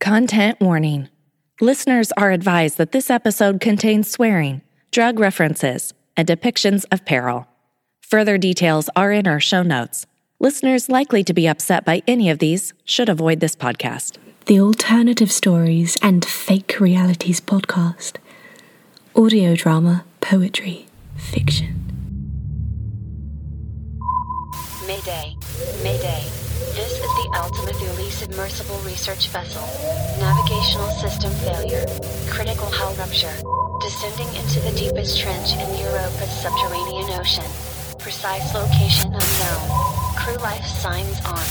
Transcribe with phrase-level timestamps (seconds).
[0.00, 1.10] Content warning.
[1.60, 7.46] Listeners are advised that this episode contains swearing, drug references, and depictions of peril.
[8.08, 10.06] Further details are in our show notes.
[10.38, 14.16] Listeners likely to be upset by any of these should avoid this podcast.
[14.46, 18.16] The Alternative Stories and Fake Realities podcast.
[19.14, 20.86] Audio drama, poetry,
[21.18, 21.76] fiction.
[24.86, 25.36] Mayday.
[25.82, 26.39] Mayday.
[26.80, 29.60] This is the Ultima Thule submersible research vessel.
[30.16, 31.84] Navigational system failure.
[32.32, 33.36] Critical hull rupture.
[33.84, 37.44] Descending into the deepest trench in Europa's subterranean ocean.
[37.98, 39.62] Precise location unknown.
[40.16, 41.44] Crew life signs on.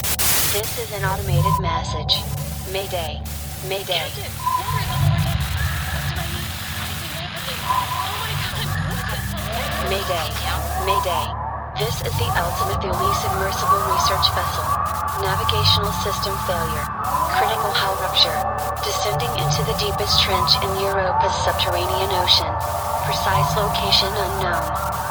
[0.49, 2.25] This is an automated message.
[2.73, 3.21] Mayday.
[3.69, 4.09] Mayday.
[9.93, 10.27] Mayday.
[10.89, 11.25] Mayday.
[11.77, 14.88] This is the Ultima Thule submersible research vessel.
[15.21, 16.87] Navigational system failure.
[17.35, 18.31] Critical hull rupture.
[18.87, 22.47] Descending into the deepest trench in Europa's subterranean ocean.
[23.03, 24.63] Precise location unknown.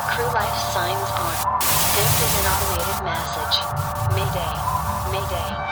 [0.09, 1.61] Crew life signs on.
[1.93, 3.57] This is an automated message.
[4.17, 4.53] Mayday.
[5.13, 5.68] Mayday.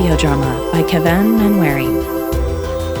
[0.00, 1.92] Audio drama by Kevan Manwaring,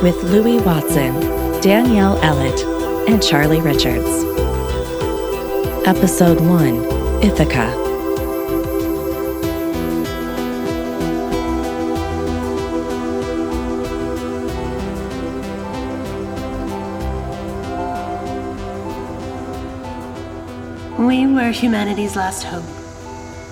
[0.02, 1.18] with Louis Watson,
[1.62, 2.60] Danielle Ellett,
[3.08, 4.06] and Charlie Richards.
[5.86, 7.74] Episode 1 Ithaca.
[20.98, 22.79] We were humanity's last hope.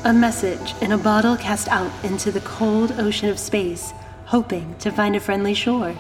[0.09, 3.93] A message in a bottle cast out into the cold ocean of space,
[4.25, 5.95] hoping to find a friendly shore.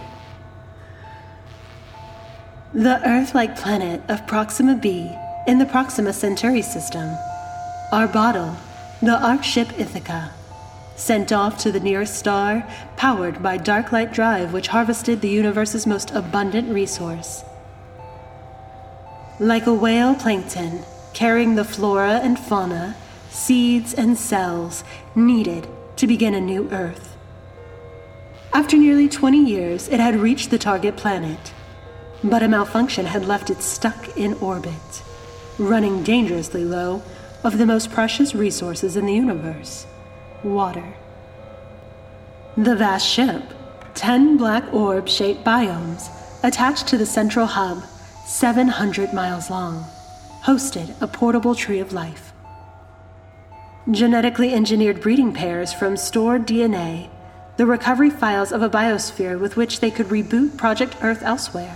[2.73, 5.15] The Earth like planet of Proxima b
[5.47, 7.19] in the Proxima Centauri system.
[7.93, 8.57] Our bottle,
[9.03, 10.31] the Ark ship Ithaca,
[10.97, 12.67] sent off to the nearest star,
[12.97, 17.45] powered by dark light drive, which harvested the universe's most abundant resource.
[19.39, 20.81] Like a whale plankton,
[21.13, 22.97] carrying the flora and fauna,
[23.31, 24.85] seeds and cells
[25.15, 27.17] needed to begin a new Earth.
[28.53, 31.53] After nearly 20 years, it had reached the target planet,
[32.25, 35.03] but a malfunction had left it stuck in orbit,
[35.59, 37.03] running dangerously low
[37.45, 39.87] of the most precious resources in the universe
[40.43, 40.95] water.
[42.57, 43.43] The vast ship,
[43.95, 46.09] 10 black orb shaped biomes,
[46.43, 47.85] attached to the central hub,
[48.27, 49.85] 700 miles long,
[50.45, 52.28] hosted a portable tree of life.
[53.91, 57.09] Genetically engineered breeding pairs from stored DNA,
[57.57, 61.75] the recovery files of a biosphere with which they could reboot Project Earth elsewhere.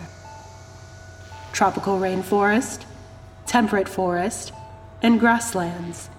[1.52, 2.84] Tropical rainforest,
[3.46, 4.52] temperate forest,
[5.00, 6.10] and grasslands,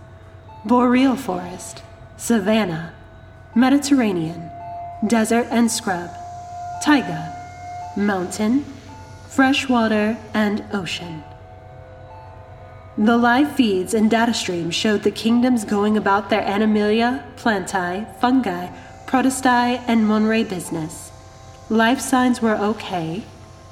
[0.65, 1.83] boreal forest,
[2.17, 2.91] savanna,
[3.53, 4.49] Mediterranean,
[5.05, 6.09] desert and scrub,
[6.83, 7.37] taiga,
[7.95, 8.65] mountain,
[9.29, 11.23] freshwater, and ocean.
[12.97, 18.67] The live feeds and data streams showed the kingdoms going about their animalia, plantae, fungi,
[19.07, 21.11] protista, and Monera business.
[21.69, 23.23] Life signs were okay,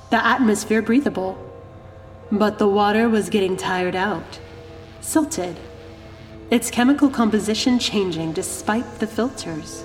[0.10, 1.38] the atmosphere breathable.
[2.32, 4.40] But the water was getting tired out,
[5.02, 5.60] silted,
[6.50, 9.84] its chemical composition changing despite the filters.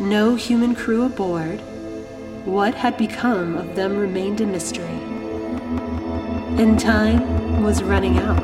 [0.00, 1.60] No human crew aboard.
[2.46, 4.98] What had become of them remained a mystery.
[6.58, 8.38] In time was running out.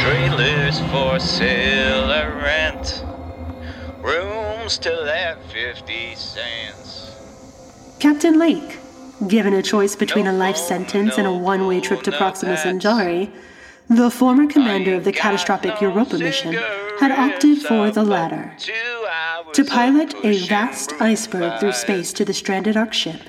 [0.00, 3.04] Trailers for sale or rent.
[4.02, 7.96] Rooms still at 50 cents.
[8.00, 8.78] Captain Lake,
[9.28, 13.32] given a choice between a life sentence and a one way trip to Proxima Centauri,
[13.88, 16.54] The former commander of the catastrophic Europa mission
[17.00, 18.56] had opted for the latter
[19.52, 23.20] to pilot a vast iceberg through space to the stranded Ark ship.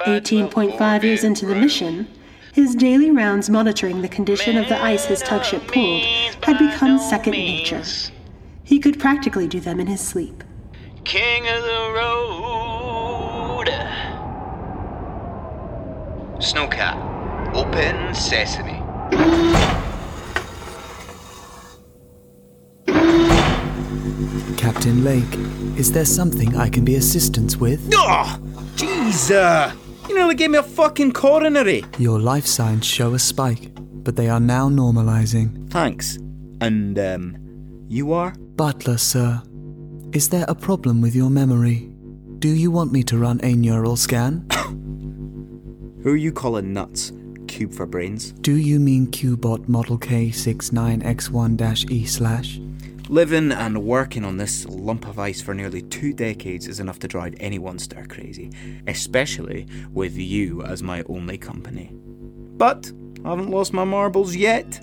[0.00, 2.08] 18.5 years into the mission,
[2.52, 6.02] his daily rounds monitoring the condition of the ice his tug ship pulled
[6.42, 7.82] had become second nature.
[8.64, 10.42] He could practically do them in his sleep.
[11.04, 13.68] King of the road.
[16.40, 18.81] Snowcat, open sesame.
[24.56, 27.88] Captain Lake, is there something I can be assistance with?
[27.94, 28.38] Oh,
[28.76, 29.72] jeez, uh,
[30.08, 31.84] you nearly gave me a fucking coronary.
[31.98, 35.70] Your life signs show a spike, but they are now normalizing.
[35.70, 36.16] Thanks.
[36.60, 37.36] And, um,
[37.88, 38.32] you are?
[38.56, 39.42] Butler, sir,
[40.12, 41.90] is there a problem with your memory?
[42.38, 44.46] Do you want me to run a neural scan?
[46.02, 47.12] Who are you calling nuts?
[47.52, 48.32] Cube for brains?
[48.32, 52.58] Do you mean Qbot Model K69X1-E slash?
[53.10, 57.08] Living and working on this lump of ice for nearly two decades is enough to
[57.08, 58.50] drive anyone stir crazy,
[58.86, 61.90] especially with you as my only company.
[61.92, 62.90] But
[63.22, 64.80] I haven't lost my marbles yet.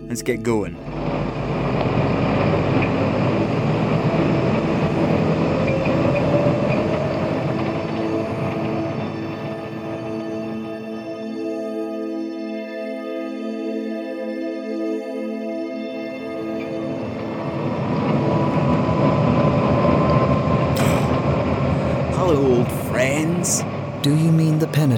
[0.00, 0.76] Let's get going.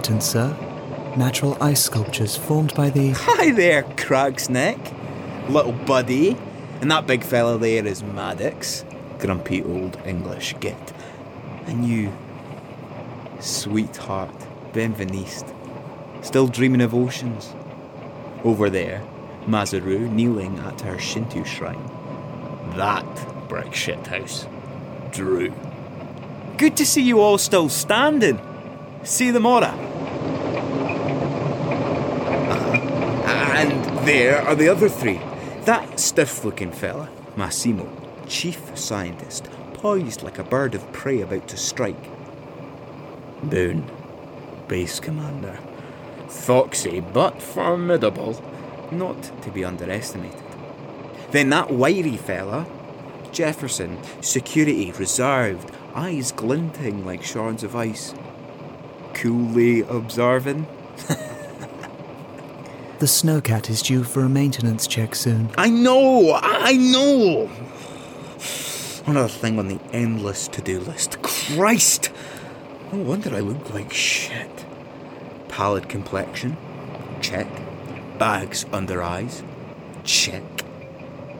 [0.02, 0.56] Sir?
[1.16, 3.10] Natural ice sculptures formed by the.
[3.16, 5.48] Hi there, Cragsneck.
[5.48, 6.36] Little buddy.
[6.80, 8.84] And that big fella there is Maddox.
[9.20, 10.92] Grumpy old English git.
[11.66, 12.12] And you,
[13.38, 14.34] sweetheart,
[14.72, 15.54] Benveniste.
[16.24, 17.54] Still dreaming of oceans.
[18.42, 19.04] Over there,
[19.46, 21.88] Mazaru kneeling at her Shinto shrine.
[22.76, 24.48] That brick shithouse.
[25.12, 25.54] Drew.
[26.56, 28.40] Good to see you all still standing.
[29.04, 29.74] See the Mora.
[33.26, 35.20] Uh, and there are the other three.
[35.64, 37.90] That stiff looking fella, Massimo,
[38.28, 42.10] chief scientist, poised like a bird of prey about to strike.
[43.42, 43.90] Boone,
[44.68, 45.58] base commander.
[46.28, 48.40] Foxy but formidable,
[48.92, 50.40] not to be underestimated.
[51.32, 52.66] Then that wiry fella,
[53.32, 58.14] Jefferson, security reserved, eyes glinting like shards of ice.
[59.14, 60.66] Coolly observing.
[63.02, 65.50] The snowcat is due for a maintenance check soon.
[65.58, 67.50] I know, I know.
[69.06, 71.20] Another thing on the endless to do list.
[71.20, 72.12] Christ!
[72.92, 74.64] No wonder I look like shit.
[75.48, 76.56] Pallid complexion?
[77.20, 77.48] Check.
[78.20, 79.42] Bags under eyes?
[80.04, 80.44] Check.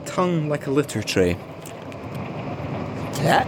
[0.05, 1.37] Tongue like a litter tray?
[3.15, 3.47] Check.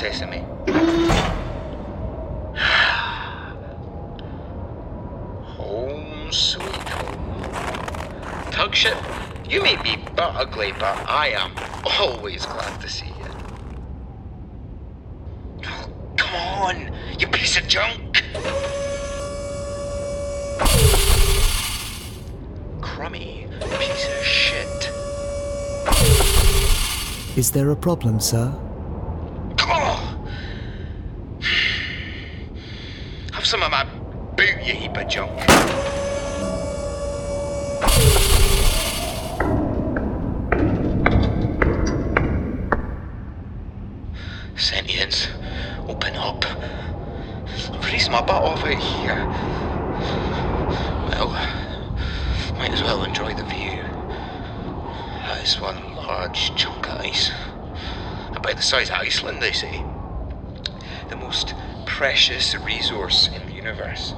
[0.00, 0.38] Sesame.
[5.58, 8.50] home sweet home.
[8.50, 8.96] Tug ship,
[9.46, 11.52] you may be but ugly, but I am
[12.00, 13.30] always glad to see you.
[15.66, 18.24] Oh, come on, you piece of junk!
[22.80, 24.90] Crummy piece of shit.
[27.36, 28.50] Is there a problem, sir?
[29.58, 30.10] Oh!
[33.32, 33.84] Have some of my
[34.36, 35.40] boot, you heap of junk.
[44.56, 45.26] Sentience,
[45.88, 46.44] open up.
[47.82, 49.26] Freeze my butt off out here.
[51.08, 51.30] Well,
[52.56, 53.82] might as well enjoy the view.
[55.26, 57.32] That is one large chunk of ice.
[58.28, 59.84] About the size of Iceland, they say.
[61.08, 61.52] The most
[62.00, 64.14] precious resource in the universe.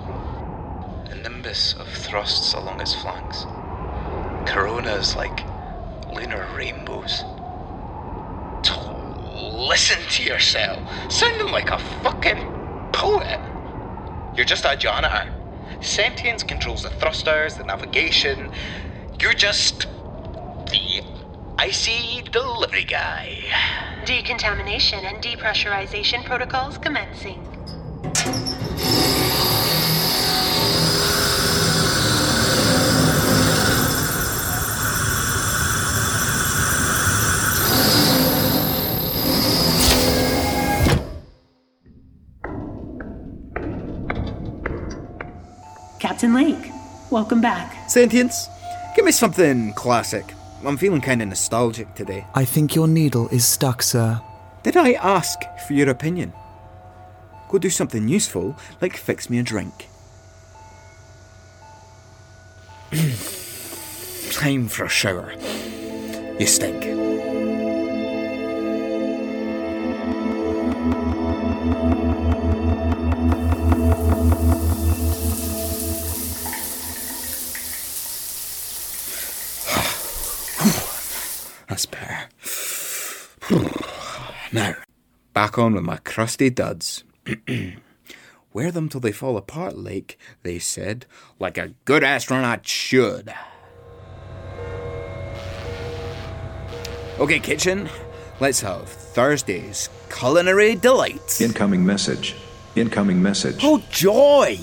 [1.11, 3.45] A nimbus of thrusts along its flanks.
[4.47, 5.43] Coronas like
[6.15, 7.25] lunar rainbows.
[9.69, 12.45] Listen to yourself, sounding like a fucking
[12.93, 13.41] poet.
[14.37, 15.25] You're just a janitor.
[15.81, 18.51] Sentience controls the thrusters, the navigation.
[19.21, 19.89] You're just
[20.71, 21.03] the
[21.59, 23.27] icy delivery guy.
[24.07, 27.52] Decontamination and depressurization protocols commencing.
[46.03, 46.73] Captain Lake,
[47.13, 47.89] welcome back.
[47.89, 48.49] Sentience,
[48.97, 50.35] give me something classic.
[50.65, 52.27] I'm feeling kinda nostalgic today.
[52.35, 54.21] I think your needle is stuck, sir.
[54.65, 56.33] Did I ask for your opinion?
[57.49, 59.87] Go do something useful, like fix me a drink.
[64.33, 65.33] Time for a shower.
[66.37, 66.83] You stink.
[85.43, 87.03] Back on with my crusty duds.
[88.53, 91.05] Wear them till they fall apart, Lake, they said,
[91.41, 93.35] like a good astronaut should.
[97.19, 97.89] Okay, kitchen,
[98.39, 101.41] let's have Thursday's culinary delights.
[101.41, 102.37] Incoming message.
[102.77, 103.59] Incoming message.
[103.65, 104.57] Oh, joy!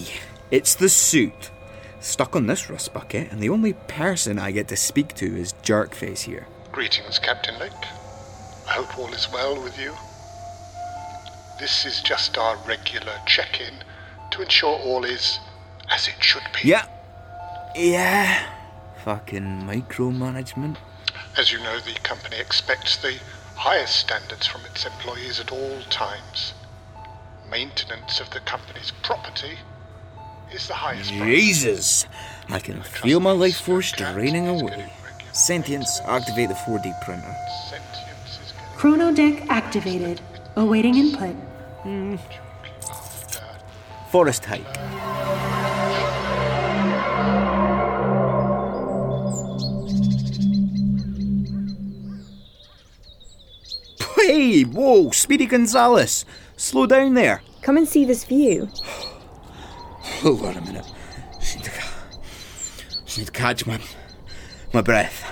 [0.49, 1.51] It's the suit.
[1.99, 5.51] Stuck on this rust bucket, and the only person I get to speak to is
[5.61, 6.47] Jerkface here.
[6.71, 7.73] Greetings, Captain Lake.
[8.65, 9.93] I hope all is well with you.
[11.59, 13.73] This is just our regular check in
[14.31, 15.39] to ensure all is
[15.89, 16.69] as it should be.
[16.69, 16.85] Yeah.
[17.75, 18.45] Yeah.
[19.03, 20.77] Fucking micromanagement.
[21.37, 23.17] As you know, the company expects the
[23.55, 26.53] highest standards from its employees at all times.
[27.49, 29.57] Maintenance of the company's property
[30.53, 31.35] is the highest priority.
[31.35, 32.05] Jesus!
[32.49, 34.91] I can feel my life force draining away.
[35.33, 37.35] Sentience, activate the 4D printer.
[37.69, 40.21] Sentience Chrono deck activated.
[40.55, 41.35] Awaiting input.
[41.83, 42.15] Hmm.
[44.11, 44.65] Forest hike.
[54.15, 56.25] Hey, whoa, Speedy Gonzales.
[56.57, 57.41] Slow down there.
[57.61, 58.69] Come and see this view.
[60.21, 60.85] Hold on a minute.
[61.39, 61.71] Just need to,
[63.05, 63.79] just need to catch my,
[64.73, 65.25] my breath.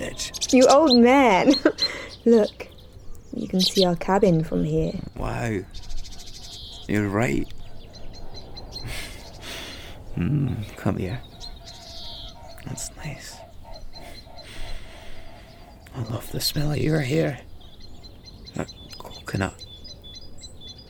[0.00, 0.14] A.
[0.50, 1.52] You old man.
[2.24, 2.68] Look,
[3.32, 4.92] you can see our cabin from here.
[5.16, 5.60] Wow.
[6.88, 7.46] You're right.
[10.14, 11.20] Hmm, come here.
[12.66, 13.36] That's nice.
[15.94, 17.38] I love the smell of your hair.
[18.56, 18.68] That
[18.98, 19.64] coconut.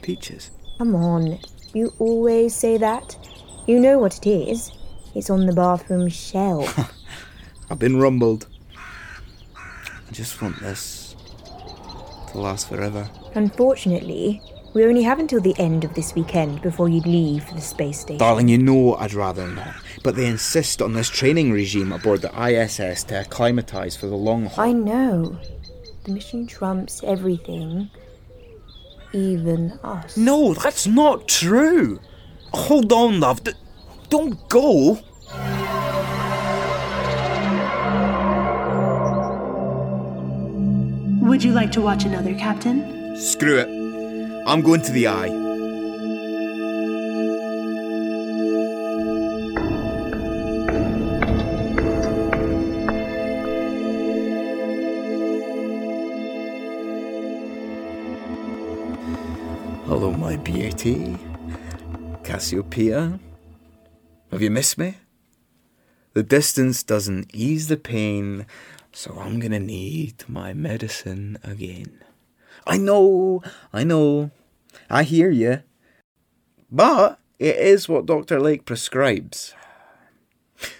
[0.00, 0.50] Peaches.
[0.78, 1.38] Come on.
[1.74, 3.16] You always say that.
[3.66, 4.72] You know what it is.
[5.14, 6.90] It's on the bathroom shelf.
[7.70, 8.46] I've been rumbled.
[9.54, 10.97] I just want this
[12.38, 13.08] last forever.
[13.34, 14.40] Unfortunately,
[14.74, 18.00] we only have until the end of this weekend before you leave for the space
[18.00, 18.18] station.
[18.18, 19.74] Darling, you know I'd rather not.
[20.04, 24.46] But they insist on this training regime aboard the ISS to acclimatise for the long
[24.46, 24.64] haul.
[24.64, 25.38] I know.
[26.04, 27.90] The mission trumps everything.
[29.12, 30.16] Even us.
[30.16, 31.98] No, that's not true.
[32.52, 33.42] Hold on, love.
[33.44, 33.52] D-
[34.10, 35.00] don't go.
[41.38, 43.16] Would you like to watch another, Captain?
[43.16, 43.68] Screw it.
[44.44, 45.28] I'm going to the eye.
[59.86, 61.16] Hello, my beauty.
[62.24, 63.20] Cassiopeia.
[64.32, 64.96] Have you missed me?
[66.14, 68.44] The distance doesn't ease the pain,
[68.92, 72.02] so I'm gonna need my medicine again.
[72.66, 73.42] I know,
[73.72, 74.30] I know,
[74.90, 75.62] I hear you.
[76.70, 78.40] But it is what Dr.
[78.40, 79.54] Lake prescribes.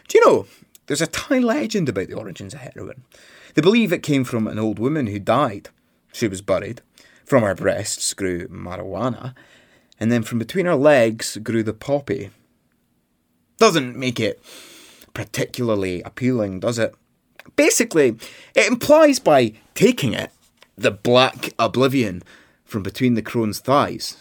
[0.08, 0.46] Do you know,
[0.86, 3.04] there's a Thai legend about the origins of heroin.
[3.54, 5.70] They believe it came from an old woman who died.
[6.12, 6.82] She was buried.
[7.24, 9.34] From her breasts grew marijuana,
[10.00, 12.30] and then from between her legs grew the poppy.
[13.58, 14.42] Doesn't make it
[15.12, 16.94] particularly appealing, does it?
[17.56, 18.16] Basically,
[18.54, 20.30] it implies by taking it,
[20.76, 22.22] the black oblivion
[22.64, 24.16] from between the crone's thighs,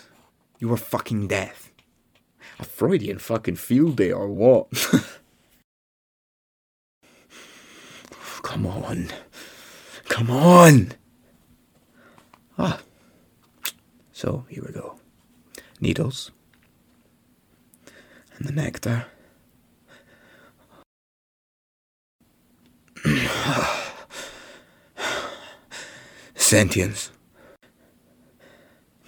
[0.59, 1.71] you were fucking death.
[2.59, 4.67] A Freudian fucking field day or what?
[8.41, 9.09] Come on.
[10.05, 10.93] Come on!
[12.57, 12.79] Ah.
[14.13, 14.97] So, here we go.
[15.79, 16.31] Needles.
[18.37, 19.05] And the nectar.
[26.35, 27.11] Sentience.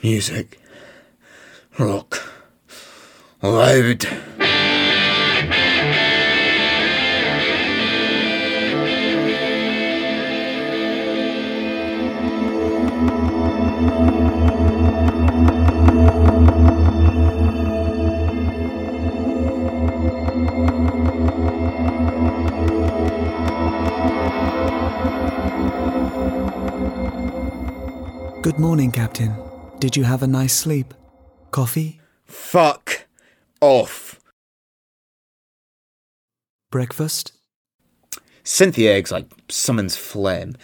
[0.02, 0.60] Music.
[1.78, 2.22] Rock.
[3.42, 4.06] Loud.
[28.42, 29.36] Good morning, Captain.
[29.80, 30.94] Did you have a nice sleep?
[31.52, 32.00] Coffee?
[32.24, 33.08] Fuck
[33.60, 34.22] off.
[36.72, 37.34] Breakfast?
[38.46, 40.56] Cynthia eggs like summons phlegm.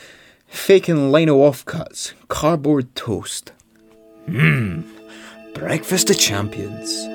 [0.47, 2.13] Faking lino offcuts.
[2.29, 3.51] Cardboard toast.
[4.27, 4.85] Mmm.
[5.53, 7.14] Breakfast of champions.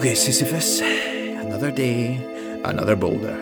[0.00, 0.80] Okay, Sisyphus.
[0.80, 2.16] Another day,
[2.64, 3.36] another boulder.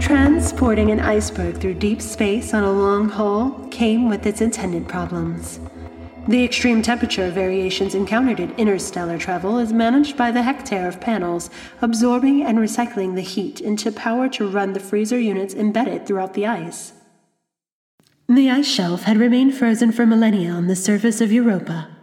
[0.00, 5.60] Transporting an iceberg through deep space on a long haul came with its attendant problems.
[6.26, 11.50] The extreme temperature variations encountered in interstellar travel is managed by the hectare of panels
[11.80, 16.48] absorbing and recycling the heat into power to run the freezer units embedded throughout the
[16.48, 16.92] ice.
[18.28, 21.93] The ice shelf had remained frozen for millennia on the surface of Europa,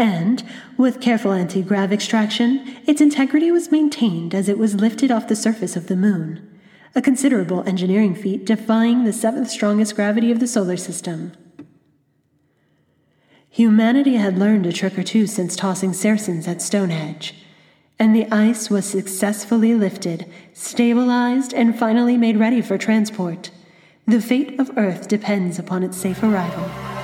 [0.00, 0.42] and,
[0.76, 5.36] with careful anti grav extraction, its integrity was maintained as it was lifted off the
[5.36, 6.58] surface of the moon,
[6.94, 11.32] a considerable engineering feat defying the seventh strongest gravity of the solar system.
[13.50, 17.34] Humanity had learned a trick or two since tossing sarsens at Stonehenge,
[17.98, 23.50] and the ice was successfully lifted, stabilized, and finally made ready for transport.
[24.06, 26.99] The fate of Earth depends upon its safe arrival.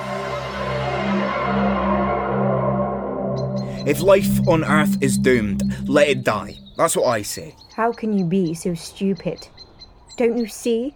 [3.87, 6.57] If life on Earth is doomed, let it die.
[6.75, 7.55] That's what I say.
[7.73, 9.47] How can you be so stupid?
[10.17, 10.93] Don't you see?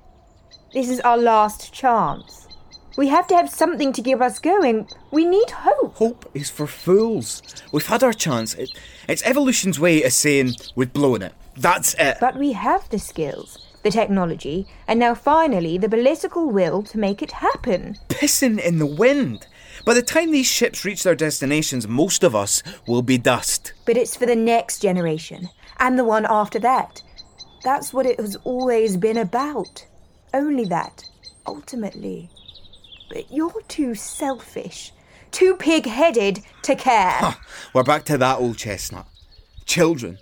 [0.74, 2.50] This is our last chance.
[2.98, 4.90] We have to have something to keep us going.
[5.10, 5.96] We need hope.
[5.96, 7.42] Hope is for fools.
[7.72, 8.56] We've had our chance.
[8.56, 11.34] It, it's evolution's way of saying we've blown it.
[11.56, 12.18] That's it.
[12.20, 17.22] But we have the skills, the technology, and now finally the political will to make
[17.22, 17.96] it happen.
[18.10, 19.48] Pissing in the wind.
[19.86, 23.74] By the time these ships reach their destinations, most of us will be dust.
[23.86, 27.02] But it's for the next generation, and the one after that.
[27.64, 29.86] That's what it has always been about.
[30.34, 31.04] Only that,
[31.48, 32.30] ultimately.
[33.10, 34.94] But you're too selfish,
[35.32, 37.36] too pig headed to care.
[37.74, 39.08] We're back to that old chestnut.
[39.66, 40.18] Children.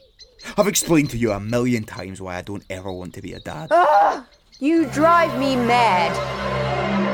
[0.58, 3.40] I've explained to you a million times why I don't ever want to be a
[3.40, 3.68] dad.
[3.72, 4.26] Ah!
[4.60, 7.09] You drive me mad.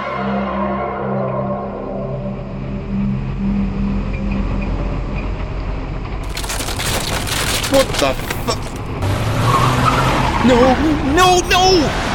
[7.71, 8.13] What the
[8.45, 8.60] fuck?
[10.45, 10.75] No,
[11.15, 12.14] no, no!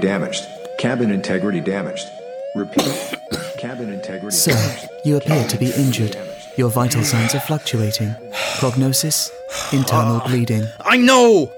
[0.00, 0.46] Damaged.
[0.78, 2.06] Cabin integrity damaged.
[2.54, 3.14] Repeat.
[3.58, 4.88] Cabin integrity Sir, damaged.
[5.04, 6.16] you appear to be injured.
[6.56, 8.14] Your vital signs are fluctuating.
[8.58, 9.30] Prognosis?
[9.72, 10.66] Internal bleeding.
[10.80, 11.50] I know!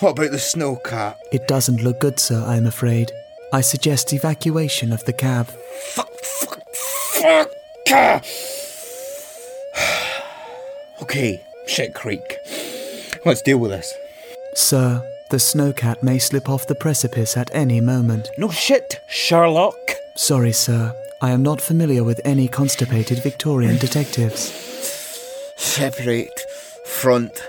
[0.00, 1.18] what about the snow cat?
[1.32, 3.12] It doesn't look good, sir, I'm afraid.
[3.52, 5.46] I suggest evacuation of the cab.
[5.48, 7.50] Fuck, fuck, fuck!
[7.90, 8.20] ah.
[11.02, 12.36] Okay, shit creek.
[13.24, 13.94] Let's deal with this.
[14.54, 18.30] Sir, the snowcat may slip off the precipice at any moment.
[18.36, 19.76] No shit, Sherlock.
[20.16, 20.94] Sorry, sir.
[21.20, 24.52] I am not familiar with any constipated Victorian detectives.
[25.56, 26.40] Separate
[26.84, 27.40] front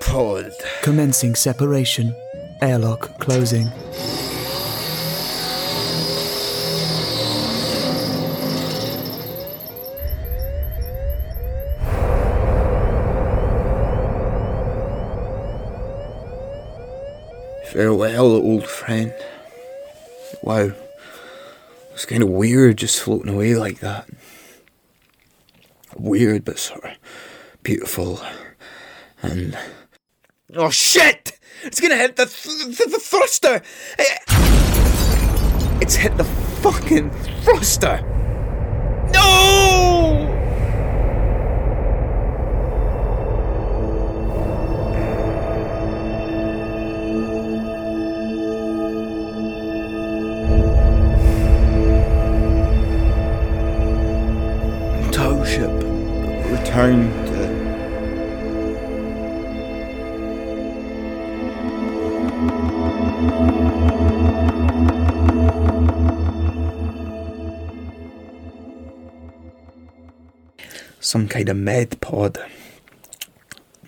[0.00, 0.50] pod.
[0.82, 2.14] Commencing separation.
[2.60, 3.70] Airlock closing.
[17.72, 19.12] Farewell, old friend.
[20.42, 20.72] Wow.
[21.92, 24.08] It's kind of weird just floating away like that.
[25.96, 26.90] Weird, but sort of
[27.62, 28.20] beautiful.
[29.22, 29.56] And.
[30.54, 31.38] Oh shit!
[31.62, 33.62] It's gonna hit the, th- the, the thruster!
[33.98, 34.18] Eh,
[35.80, 37.10] It's hit the fucking
[37.44, 38.00] thruster!
[39.12, 39.49] No!
[71.00, 72.38] Some kind of med pod.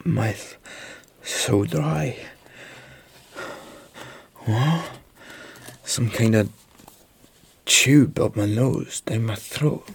[0.05, 0.57] Mouth
[1.23, 2.17] so dry.
[4.45, 4.91] What?
[5.85, 6.51] Some kind of
[7.65, 9.89] tube up my nose, down my throat.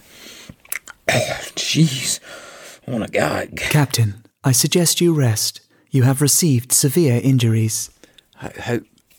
[1.08, 2.18] Jeez,
[2.88, 3.56] Want to gag.
[3.58, 5.60] Captain, I suggest you rest.
[5.90, 7.90] You have received severe injuries.
[8.36, 8.78] How, how,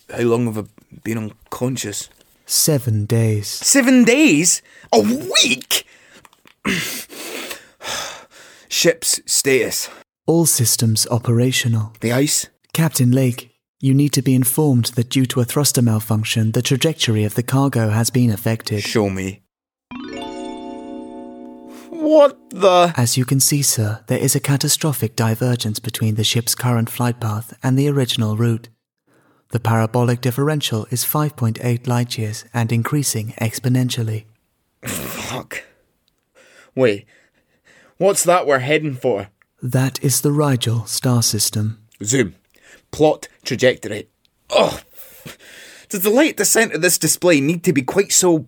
[0.09, 0.63] how long have I
[1.03, 2.09] been unconscious?
[2.47, 3.47] Seven days.
[3.47, 4.63] Seven days?
[4.91, 5.85] A week?
[8.67, 9.87] Ship's status.
[10.25, 11.93] All systems operational.
[12.01, 12.47] The ice?
[12.73, 17.23] Captain Lake, you need to be informed that due to a thruster malfunction, the trajectory
[17.23, 18.81] of the cargo has been affected.
[18.81, 19.43] Show me.
[21.99, 22.93] What the?
[22.95, 27.19] As you can see, sir, there is a catastrophic divergence between the ship's current flight
[27.19, 28.69] path and the original route.
[29.49, 34.23] The parabolic differential is 5.8 light years and increasing exponentially.
[34.85, 35.65] Fuck.
[36.73, 37.05] Wait,
[37.97, 39.27] what's that we're heading for?
[39.61, 41.85] That is the Rigel star system.
[42.01, 42.35] Zoom.
[42.91, 44.07] Plot trajectory.
[44.49, 44.79] Oh,
[45.89, 48.47] does the light centre of this display need to be quite so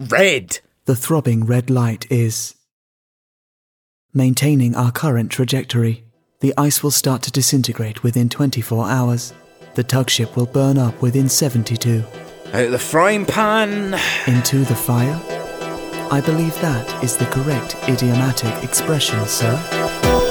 [0.00, 0.58] red?
[0.86, 2.55] The throbbing red light is
[4.16, 6.02] maintaining our current trajectory.
[6.40, 9.34] The ice will start to disintegrate within 24 hours.
[9.74, 12.02] The tug ship will burn up within 72.
[12.52, 14.00] Out of the frying pan.
[14.26, 15.20] Into the fire?
[16.10, 20.25] I believe that is the correct idiomatic expression, sir.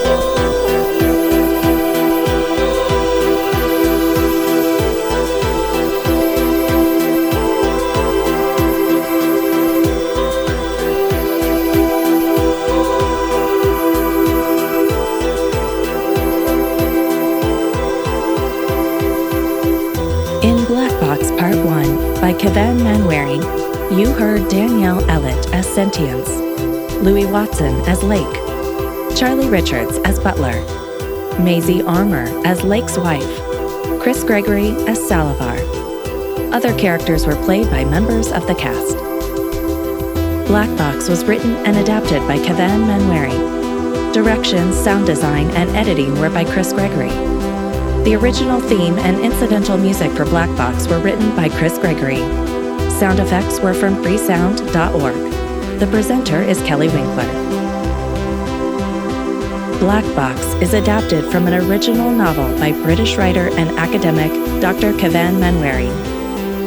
[22.20, 23.42] By Kevan Manwaring,
[23.96, 26.28] you heard Danielle Ellett as Sentience,
[27.02, 28.34] Louis Watson as Lake,
[29.16, 30.54] Charlie Richards as Butler,
[31.40, 33.40] Maisie Armour as Lake's wife,
[34.00, 35.58] Chris Gregory as Salivar.
[36.52, 38.96] Other characters were played by members of the cast.
[40.46, 44.12] Black Box was written and adapted by Kevan Manwaring.
[44.12, 47.35] Directions, sound design, and editing were by Chris Gregory.
[48.06, 52.18] The original theme and incidental music for Black Box were written by Chris Gregory.
[52.88, 55.80] Sound effects were from freesound.org.
[55.80, 57.26] The presenter is Kelly Winkler.
[59.80, 64.30] Black Box is adapted from an original novel by British writer and academic
[64.62, 64.96] Dr.
[64.96, 65.90] Kevan Manwaring.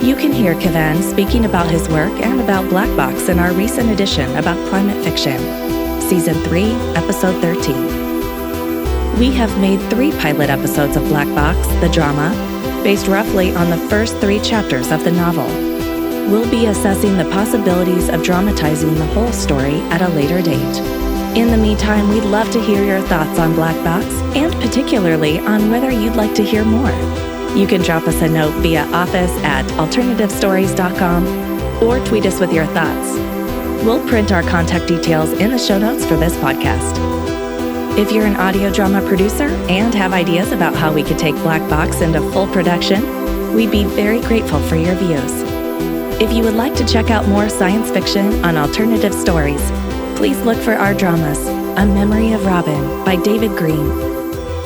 [0.03, 3.89] You can hear Kevan speaking about his work and about Black Box in our recent
[3.89, 5.39] edition about climate fiction,
[6.01, 6.63] Season 3,
[6.97, 7.98] Episode 13.
[9.19, 12.29] We have made three pilot episodes of Black Box, the drama,
[12.83, 15.45] based roughly on the first three chapters of the novel.
[16.31, 20.77] We'll be assessing the possibilities of dramatizing the whole story at a later date.
[21.37, 24.05] In the meantime, we'd love to hear your thoughts on Black Box
[24.37, 26.89] and particularly on whether you'd like to hear more.
[27.57, 32.67] You can drop us a note via office at alternativestories.com or tweet us with your
[32.67, 33.15] thoughts.
[33.83, 37.18] We'll print our contact details in the show notes for this podcast.
[37.97, 41.67] If you're an audio drama producer and have ideas about how we could take Black
[41.69, 45.31] Box into full production, we'd be very grateful for your views.
[46.21, 49.61] If you would like to check out more science fiction on alternative stories,
[50.15, 51.45] please look for our dramas
[51.77, 53.87] A Memory of Robin by David Green,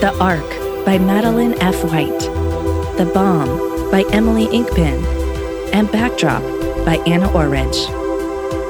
[0.02, 0.48] The Ark
[0.86, 1.84] by Madeline F.
[1.86, 2.20] White,
[2.98, 5.04] The Bomb by Emily Inkpin,
[5.74, 6.44] and Backdrop
[6.86, 8.03] by Anna Orridge.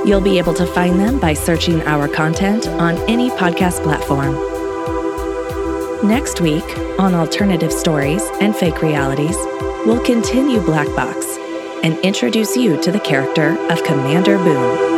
[0.06, 4.36] You'll be able to find them by searching our content on any podcast platform.
[6.06, 6.66] Next week,
[7.00, 9.38] on Alternative Stories and Fake Realities,
[9.86, 11.38] we'll continue Black Box
[11.84, 14.94] and introduce you to the character of Commander Boone.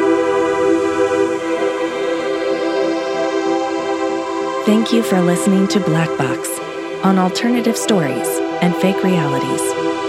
[4.66, 6.50] Thank you for listening to Black Box
[7.04, 8.28] on Alternative Stories
[8.64, 10.05] and Fake Realities.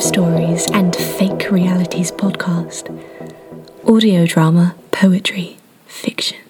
[0.00, 2.88] Stories and Fake Realities podcast.
[3.86, 6.41] Audio drama, poetry, fiction.